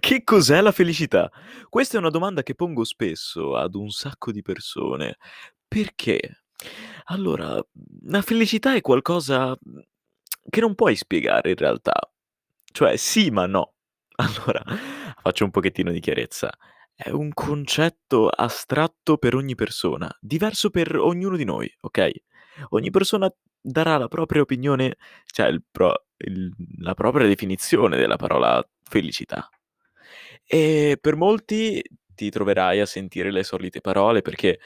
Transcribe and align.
Che 0.00 0.24
cos'è 0.24 0.60
la 0.60 0.72
felicità? 0.72 1.30
Questa 1.68 1.96
è 1.96 2.00
una 2.00 2.10
domanda 2.10 2.42
che 2.42 2.54
pongo 2.54 2.82
spesso 2.84 3.54
ad 3.56 3.74
un 3.74 3.90
sacco 3.90 4.32
di 4.32 4.42
persone. 4.42 5.16
Perché? 5.66 6.42
Allora, 7.04 7.64
la 8.02 8.22
felicità 8.22 8.74
è 8.74 8.80
qualcosa, 8.80 9.56
che 10.48 10.60
non 10.60 10.74
puoi 10.74 10.96
spiegare 10.96 11.50
in 11.50 11.56
realtà. 11.56 11.94
Cioè 12.64 12.96
sì, 12.96 13.30
ma 13.30 13.46
no. 13.46 13.74
Allora, 14.20 14.62
faccio 15.22 15.44
un 15.44 15.50
pochettino 15.50 15.92
di 15.92 16.00
chiarezza. 16.00 16.50
È 16.92 17.08
un 17.10 17.32
concetto 17.32 18.28
astratto 18.28 19.16
per 19.16 19.34
ogni 19.34 19.54
persona, 19.54 20.14
diverso 20.20 20.68
per 20.68 20.96
ognuno 20.96 21.36
di 21.36 21.44
noi, 21.44 21.72
okay? 21.80 22.12
Ogni 22.70 22.90
persona 22.90 23.32
darà 23.58 23.96
la 23.96 24.08
propria 24.08 24.42
opinione, 24.42 24.96
cioè 25.24 25.46
il 25.46 25.62
pro 25.70 26.08
il 26.26 26.52
la 26.78 26.94
propria 26.94 27.26
definizione 27.26 27.96
della 27.96 28.16
parola 28.16 28.62
felicità. 28.82 29.48
E 30.44 30.98
per 31.00 31.16
molti 31.16 31.82
ti 32.14 32.30
troverai 32.30 32.80
a 32.80 32.86
sentire 32.86 33.30
le 33.30 33.44
solite 33.44 33.80
parole 33.80 34.22
perché, 34.22 34.58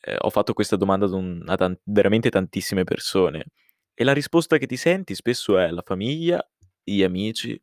ehm, 0.00 0.16
ho 0.20 0.30
fatto 0.30 0.52
questa 0.52 0.76
domanda 0.76 1.06
ad 1.06 1.12
un 1.12 1.42
a 1.46 1.56
tan 1.56 1.76
veramente 1.84 2.30
tantissime 2.30 2.84
persone 2.84 3.46
e 3.94 4.04
la 4.04 4.12
risposta 4.12 4.58
che 4.58 4.66
ti 4.66 4.76
senti 4.76 5.14
spesso 5.14 5.58
è 5.58 5.70
la 5.70 5.82
famiglia, 5.84 6.46
gli 6.82 7.02
amici, 7.02 7.60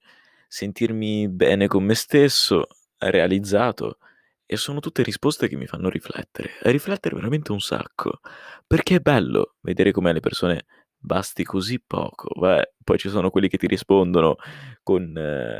sentirmi 0.48 1.30
bene 1.30 1.68
con 1.68 1.84
me 1.84 1.96
stesso, 1.96 2.68
realizzato 2.98 3.98
e 4.46 4.58
sono 4.58 4.80
tutte 4.80 5.04
risposte 5.04 5.48
che 5.48 5.56
mi 5.56 5.66
fanno 5.66 5.90
riflettere, 5.90 6.52
riflettere 6.64 7.16
veramente 7.16 7.52
un 7.54 7.62
sacco, 7.62 8.20
perché 8.68 8.96
è 8.96 9.00
bello 9.00 9.56
vedere 9.62 9.92
come 9.92 10.10
alle 10.10 10.20
persone 10.20 10.66
basti 11.02 11.44
così 11.44 11.82
poco. 11.82 12.30
Vabbè, 12.40 12.72
poi 12.84 12.98
ci 12.98 13.10
sono 13.10 13.30
quelli 13.30 13.50
che 13.50 13.58
ti 13.58 13.68
rispondono 13.68 14.36
con 14.84 15.14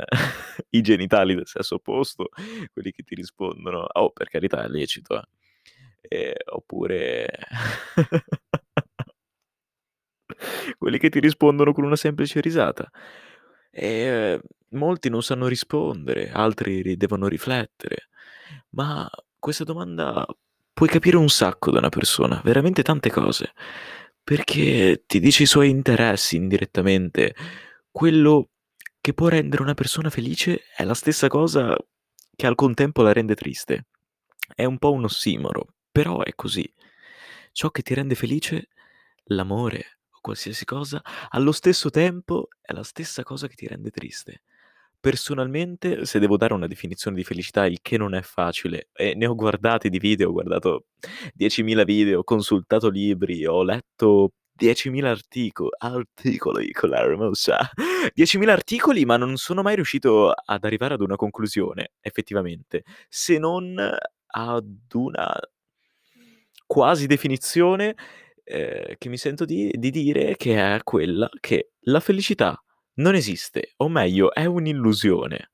i 0.70 0.80
genitali 0.80 1.34
del 1.34 1.46
sesso 1.46 1.76
opposto, 1.76 2.28
quelli 2.72 2.92
che 2.92 3.02
ti 3.02 3.14
rispondono 3.14 3.86
oh, 3.92 4.10
per 4.10 4.28
carità 4.28 4.64
è 4.64 4.68
lecito 4.68 5.18
eh. 5.18 5.24
Ehm, 6.08 6.32
oppure 6.52 7.28
quelli 10.78 10.98
che 10.98 11.08
ti 11.08 11.20
rispondono 11.20 11.72
con 11.72 11.84
una 11.84 11.96
semplice 11.96 12.40
risata. 12.40 12.90
Ehm, 13.70 14.40
molti 14.70 15.08
non 15.10 15.22
sanno 15.22 15.46
rispondere, 15.48 16.30
altri 16.30 16.82
ri 16.82 16.96
devono 16.96 17.28
riflettere. 17.28 18.08
Ma 18.70 19.08
questa 19.38 19.64
domanda 19.64 20.26
puoi 20.72 20.88
capire 20.88 21.16
un 21.16 21.28
sacco 21.28 21.70
da 21.70 21.78
una 21.78 21.88
persona, 21.88 22.40
veramente 22.44 22.82
tante 22.82 23.10
cose, 23.10 23.52
perché 24.24 25.04
ti 25.06 25.20
dice 25.20 25.42
i 25.44 25.46
suoi 25.46 25.68
interessi 25.68 26.36
indirettamente. 26.36 27.34
Quello 27.90 28.50
che 29.00 29.14
può 29.14 29.28
rendere 29.28 29.62
una 29.62 29.74
persona 29.74 30.10
felice 30.10 30.62
è 30.76 30.84
la 30.84 30.94
stessa 30.94 31.28
cosa 31.28 31.76
che 32.34 32.46
al 32.46 32.54
contempo 32.54 33.02
la 33.02 33.12
rende 33.12 33.34
triste. 33.34 33.86
È 34.54 34.64
un 34.64 34.78
po' 34.78 34.92
un 34.92 35.04
ossimoro, 35.04 35.74
però 35.90 36.22
è 36.22 36.34
così. 36.34 36.70
Ciò 37.52 37.70
che 37.70 37.82
ti 37.82 37.94
rende 37.94 38.14
felice, 38.14 38.68
l'amore 39.24 39.98
o 40.10 40.18
qualsiasi 40.20 40.64
cosa, 40.64 41.02
allo 41.30 41.52
stesso 41.52 41.90
tempo 41.90 42.48
è 42.60 42.72
la 42.72 42.84
stessa 42.84 43.22
cosa 43.22 43.46
che 43.48 43.54
ti 43.54 43.66
rende 43.66 43.90
triste. 43.90 44.42
Personalmente, 45.04 46.04
se 46.06 46.20
devo 46.20 46.36
dare 46.36 46.54
una 46.54 46.68
definizione 46.68 47.16
di 47.16 47.24
felicità, 47.24 47.66
il 47.66 47.80
che 47.82 47.96
non 47.98 48.14
è 48.14 48.22
facile, 48.22 48.86
e 48.92 49.14
ne 49.16 49.26
ho 49.26 49.34
guardati 49.34 49.88
di 49.88 49.98
video, 49.98 50.28
ho 50.28 50.32
guardato 50.32 50.84
10.000 51.34 51.82
video, 51.84 52.20
ho 52.20 52.22
consultato 52.22 52.88
libri, 52.88 53.44
ho 53.44 53.64
letto 53.64 54.34
10.000 54.56 55.08
artico 55.08 55.70
articoli 55.76 56.70
con 56.70 56.90
la 56.90 57.04
R 57.04 57.16
mossa, 57.16 57.58
10.000 58.14 58.52
articoli, 58.52 59.04
ma 59.04 59.16
non 59.16 59.36
sono 59.38 59.62
mai 59.62 59.74
riuscito 59.74 60.30
ad 60.30 60.62
arrivare 60.64 60.94
ad 60.94 61.00
una 61.00 61.16
conclusione, 61.16 61.94
effettivamente, 62.00 62.84
se 63.08 63.38
non 63.38 63.74
ad 64.34 64.66
una 64.92 65.36
quasi 66.66 67.06
definizione, 67.06 67.94
ehm, 68.44 68.94
che 68.98 69.08
mi 69.08 69.16
sento 69.16 69.44
di 69.44 69.70
di 69.76 69.90
dire 69.90 70.36
che 70.36 70.56
è 70.76 70.82
quella 70.82 71.28
che 71.40 71.72
la 71.86 72.00
felicità 72.00 72.61
non 72.94 73.14
esiste, 73.14 73.72
o 73.76 73.88
meglio 73.88 74.32
è 74.32 74.44
un'illusione. 74.44 75.50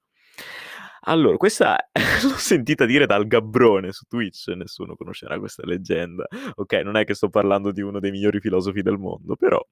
Allora, 1.02 1.36
questa 1.36 1.88
l'ho 2.22 2.36
sentita 2.36 2.84
dire 2.84 3.06
dal 3.06 3.26
Gabbrone 3.26 3.92
su 3.92 4.04
Twitch, 4.06 4.48
nessuno 4.48 4.94
conoscerà 4.96 5.38
questa 5.38 5.64
leggenda. 5.64 6.26
Okay, 6.54 6.82
non 6.82 6.96
è 6.96 7.04
che 7.04 7.14
sto 7.14 7.28
parlando 7.28 7.72
di 7.72 7.80
uno 7.80 8.00
dei 8.00 8.10
migliori 8.10 8.40
filosofi 8.40 8.82
del 8.82 8.98
mondo, 8.98 9.36
però 9.36 9.64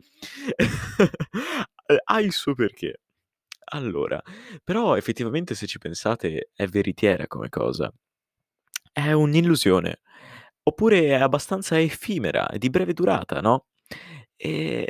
ha 2.04 2.20
il 2.20 2.32
suo 2.32 2.54
perché. 2.54 3.00
Allora, 3.68 4.22
però 4.62 4.96
effettivamente 4.96 5.54
se 5.54 5.66
ci 5.66 5.78
pensate 5.78 6.50
è 6.54 6.66
veritiera 6.66 7.26
come 7.26 7.48
cosa. 7.48 7.92
È 8.92 9.12
un'illusione, 9.12 10.00
oppure 10.62 11.00
è 11.08 11.14
abbastanza 11.14 11.78
effimera, 11.78 12.48
è 12.48 12.58
di 12.58 12.70
breve 12.70 12.94
durata, 12.94 13.40
no, 13.40 13.66
ehm, 14.36 14.84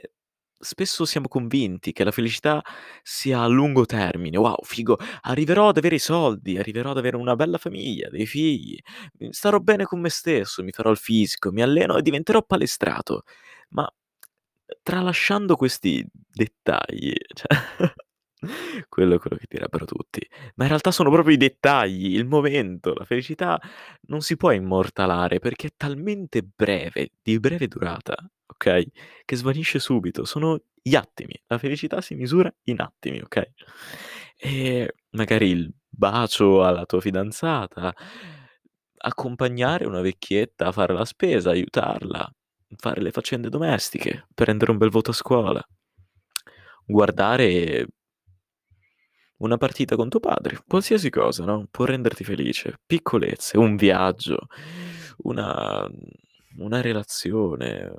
spesso 0.58 1.04
siamo 1.04 1.28
convinti 1.28 1.92
che 1.92 2.04
la 2.04 2.10
felicità 2.10 2.62
sia 3.02 3.40
a 3.40 3.46
lungo 3.46 3.84
termine. 3.86 4.36
"Wow, 4.38 4.56
figo, 4.62 4.98
arriverò 5.22 5.68
ad 5.68 5.78
avere 5.78 5.96
i 5.96 5.98
soldi, 5.98 6.58
arriverò 6.58 6.90
ad 6.90 6.98
avere 6.98 7.16
una 7.16 7.36
bella 7.36 7.58
famiglia, 7.58 8.08
dei 8.10 8.26
figli, 8.26 8.78
mhmm, 9.18 9.30
starò 9.30 9.58
bene 9.60 9.84
con 9.84 10.00
me 10.00 10.08
stesso, 10.10 10.62
mi 10.62 10.72
farò 10.72 10.90
il 10.90 10.96
fisico, 10.98 11.52
mi 11.52 11.62
alleno 11.62 11.96
e 11.96 12.02
diventerò 12.02 12.42
palestrato." 12.42 13.22
Ma, 13.70 13.84
ehm, 14.66 14.78
tralasciando 14.82 15.56
questi 15.56 16.06
dettagli, 16.12 17.12
cioè 17.34 17.94
quello 18.88 19.14
è 19.16 19.18
quello 19.18 19.36
che 19.36 19.46
direbbero 19.48 19.84
tutti, 19.86 20.20
ma 20.56 20.64
in 20.64 20.68
realtà 20.70 20.90
sono 20.90 21.10
proprio 21.10 21.34
i 21.34 21.38
dettagli, 21.38 22.14
il 22.16 22.26
momento, 22.26 22.94
la 22.94 23.04
felicità 23.04 23.60
non 24.08 24.20
si 24.22 24.36
può 24.36 24.50
immortalare 24.52 25.38
perché 25.38 25.68
è 25.68 25.70
talmente 25.76 26.42
breve, 26.42 27.10
di 27.22 27.38
breve 27.40 27.66
durata, 27.68 28.14
okay, 28.56 28.90
che 29.24 29.36
svanisce 29.36 29.78
subito. 29.78 30.24
Sono 30.24 30.60
gli 30.82 30.94
attimi. 30.94 31.40
La 31.46 31.58
felicità 31.58 32.00
si 32.00 32.14
misura 32.14 32.52
in 32.64 32.80
attimi, 32.80 33.20
okay? 33.20 33.52
E 34.36 34.94
magari 35.10 35.50
il 35.50 35.72
bacio 35.88 36.64
alla 36.64 36.84
tua 36.84 37.00
fidanzata, 37.00 37.94
accompagnare 38.98 39.86
una 39.86 40.00
vecchietta 40.00 40.66
a 40.66 40.72
fare 40.72 40.92
la 40.94 41.04
spesa, 41.04 41.50
aiutarla, 41.50 42.28
fare 42.76 43.00
le 43.00 43.10
faccende 43.10 43.48
domestiche, 43.48 44.26
prendere 44.34 44.72
un 44.72 44.78
bel 44.78 44.90
voto 44.90 45.10
a 45.10 45.14
scuola, 45.14 45.62
guardare 46.84 47.86
una 49.38 49.58
partita 49.58 49.96
con 49.96 50.08
tuo 50.08 50.20
padre, 50.20 50.60
qualsiasi 50.66 51.10
cosa, 51.10 51.44
no, 51.44 51.66
può 51.70 51.84
renderti 51.84 52.24
felice. 52.24 52.78
Piccolezze, 52.86 53.58
un 53.58 53.76
viaggio, 53.76 54.46
una 55.18 55.86
una 56.58 56.80
relazione, 56.80 57.92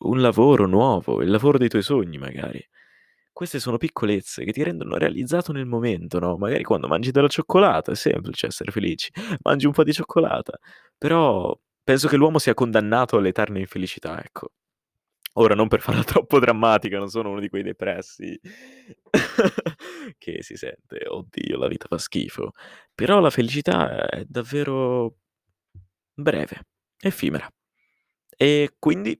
un 0.00 0.20
lavoro 0.20 0.66
nuovo, 0.66 1.22
il 1.22 1.30
lavoro 1.30 1.58
dei 1.58 1.68
tuoi 1.68 1.82
sogni 1.82 2.18
magari. 2.18 2.64
Queste 3.32 3.60
sono 3.60 3.76
piccolezze 3.78 4.44
che 4.44 4.52
ti 4.52 4.62
rendono 4.64 4.96
realizzato 4.96 5.52
nel 5.52 5.66
momento, 5.66 6.18
no, 6.18 6.36
magari 6.36 6.64
quando 6.64 6.88
mangi 6.88 7.10
della 7.12 7.28
cioccolata, 7.28 7.92
è 7.92 7.94
semplice 7.94 8.46
essere 8.48 8.72
felici. 8.72 9.10
Mangi 9.42 9.66
un 9.66 9.72
po' 9.72 9.84
di 9.84 9.92
cioccolata, 9.92 10.58
però 10.98 11.56
penso 11.84 12.08
che 12.08 12.16
l'uomo 12.16 12.38
sia 12.38 12.54
condannato 12.54 13.16
all'eterna 13.16 13.58
infelicità, 13.60 14.20
ecco. 14.22 14.50
Ora 15.34 15.54
non 15.54 15.68
per 15.68 15.80
farla 15.80 16.02
troppo 16.04 16.38
drammatica, 16.40 16.98
non 16.98 17.08
sono 17.10 17.30
uno 17.30 17.40
di 17.40 17.48
quei 17.48 17.62
depressi 17.62 18.38
che 20.18 20.42
si 20.42 20.56
sente: 20.56 21.02
"Oddio, 21.06 21.58
la 21.58 21.68
vita 21.68 21.86
fa 21.88 21.98
schifo." 21.98 22.52
Però 22.94 23.20
la 23.20 23.30
felicità 23.30 24.08
è 24.08 24.24
davvero 24.26 25.16
breve, 26.14 26.66
effimera. 27.00 27.48
E 28.36 28.74
quindi, 28.78 29.18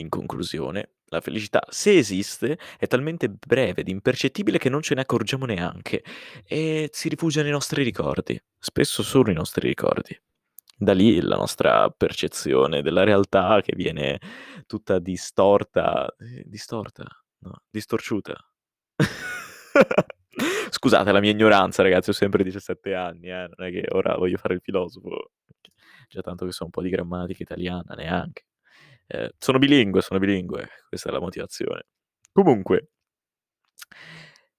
in 0.00 0.08
conclusione, 0.08 0.94
la 1.06 1.20
felicità, 1.20 1.64
se 1.68 1.96
esiste, 1.96 2.58
è 2.78 2.86
talmente 2.86 3.28
breve 3.28 3.80
ed 3.80 3.88
impercettibile 3.88 4.58
che 4.58 4.68
non 4.68 4.82
ce 4.82 4.94
ne 4.94 5.02
accorgiamo 5.02 5.44
neanche 5.44 6.02
e 6.44 6.88
si 6.92 7.08
rifugia 7.08 7.42
nei 7.42 7.50
nostri 7.50 7.82
ricordi, 7.82 8.40
spesso 8.58 9.02
solo 9.02 9.30
i 9.30 9.34
nostri 9.34 9.66
ricordi. 9.68 10.18
Da 10.76 10.94
lì 10.94 11.20
la 11.20 11.36
nostra 11.36 11.90
percezione 11.90 12.80
della 12.80 13.04
realtà 13.04 13.60
che 13.60 13.74
viene 13.76 14.18
tutta 14.66 14.98
distorta 14.98 16.14
ehm, 16.18 16.42
distorta? 16.46 17.04
No, 17.40 17.62
distorciuta. 17.68 18.34
Scusate 20.70 21.12
la 21.12 21.20
mia 21.20 21.32
ignoranza 21.32 21.82
ragazzi, 21.82 22.10
ho 22.10 22.12
sempre 22.14 22.42
17 22.44 22.94
anni, 22.94 23.28
eh, 23.28 23.50
non 23.54 23.66
è 23.66 23.70
che 23.70 23.86
ora 23.90 24.16
voglio 24.16 24.38
fare 24.38 24.54
il 24.54 24.60
filosofo. 24.62 25.32
Già 26.08 26.22
tanto 26.22 26.46
che 26.46 26.52
so 26.52 26.64
un 26.64 26.70
po' 26.70 26.82
di 26.82 26.88
grammatica 26.88 27.42
italiana, 27.42 27.94
neanche. 27.94 28.44
Ehm, 29.12 29.30
sono 29.38 29.58
bilingue, 29.58 30.02
sono 30.02 30.20
bilingue, 30.20 30.68
questa 30.88 31.08
è 31.10 31.12
la 31.12 31.20
motivazione. 31.20 31.86
Comunque 32.32 32.90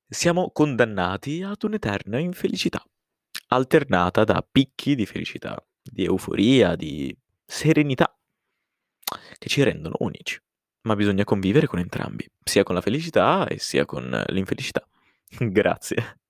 siamo 0.08 0.52
condannati 0.52 1.42
ad 1.42 1.64
un'eterna 1.64 2.20
infelicità, 2.20 2.84
alternata 3.48 4.24
da 4.24 4.46
picchi 4.50 4.96
di 4.96 5.06
felicità 5.06 5.64
di 5.82 6.04
euforia, 6.06 6.76
di 6.76 7.16
serenità 7.46 8.14
che 9.38 9.50
ci 9.50 9.64
rendono 9.64 9.96
unici. 10.00 10.40
Ma 10.84 10.96
bisogna 10.96 11.24
convivere 11.24 11.68
con 11.68 11.80
entrambi, 11.80 12.28
sia 12.44 12.64
con 12.64 12.76
la 12.76 12.82
felicità 12.82 13.48
e 13.48 13.60
sia 13.60 13.86
con 13.86 14.24
l'infelicità. 14.28 14.86
Grazie. 15.38 16.21